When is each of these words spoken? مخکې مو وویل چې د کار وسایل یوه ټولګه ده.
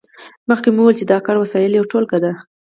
مخکې 0.49 0.69
مو 0.75 0.81
وویل 0.83 0.97
چې 0.99 1.05
د 1.07 1.11
کار 1.25 1.35
وسایل 1.39 1.71
یوه 1.73 1.89
ټولګه 1.91 2.17
ده. 2.23 2.31